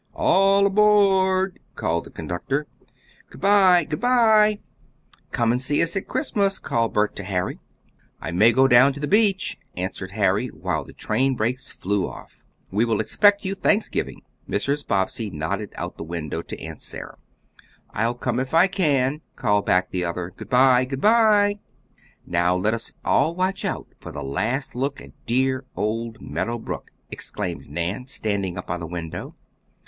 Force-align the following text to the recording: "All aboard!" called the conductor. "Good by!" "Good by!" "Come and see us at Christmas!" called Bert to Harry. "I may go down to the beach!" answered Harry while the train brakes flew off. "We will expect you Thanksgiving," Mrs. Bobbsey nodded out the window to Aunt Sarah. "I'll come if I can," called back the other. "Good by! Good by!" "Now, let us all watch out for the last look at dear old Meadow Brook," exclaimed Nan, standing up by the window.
"All 0.15 0.65
aboard!" 0.65 1.59
called 1.75 2.05
the 2.05 2.09
conductor. 2.09 2.65
"Good 3.29 3.39
by!" 3.39 3.83
"Good 3.83 3.99
by!" 4.01 4.57
"Come 5.31 5.51
and 5.51 5.61
see 5.61 5.83
us 5.83 5.95
at 5.95 6.07
Christmas!" 6.07 6.57
called 6.57 6.91
Bert 6.93 7.15
to 7.17 7.23
Harry. 7.23 7.59
"I 8.19 8.31
may 8.31 8.51
go 8.51 8.67
down 8.67 8.93
to 8.93 8.99
the 8.99 9.07
beach!" 9.07 9.59
answered 9.77 10.09
Harry 10.17 10.47
while 10.47 10.83
the 10.83 10.91
train 10.93 11.35
brakes 11.35 11.71
flew 11.71 12.09
off. 12.09 12.41
"We 12.71 12.83
will 12.83 12.99
expect 12.99 13.45
you 13.45 13.53
Thanksgiving," 13.53 14.23
Mrs. 14.49 14.87
Bobbsey 14.87 15.29
nodded 15.29 15.71
out 15.75 15.97
the 15.97 16.03
window 16.03 16.41
to 16.41 16.59
Aunt 16.59 16.81
Sarah. 16.81 17.19
"I'll 17.91 18.15
come 18.15 18.39
if 18.39 18.55
I 18.55 18.65
can," 18.65 19.21
called 19.35 19.67
back 19.67 19.91
the 19.91 20.03
other. 20.03 20.31
"Good 20.35 20.49
by! 20.49 20.83
Good 20.85 20.99
by!" 21.01 21.59
"Now, 22.25 22.55
let 22.55 22.73
us 22.73 22.91
all 23.05 23.35
watch 23.35 23.63
out 23.63 23.85
for 23.99 24.11
the 24.11 24.23
last 24.23 24.73
look 24.73 24.99
at 24.99 25.11
dear 25.27 25.63
old 25.75 26.19
Meadow 26.19 26.57
Brook," 26.57 26.89
exclaimed 27.11 27.69
Nan, 27.69 28.07
standing 28.07 28.57
up 28.57 28.65
by 28.65 28.77
the 28.77 28.87
window. 28.87 29.35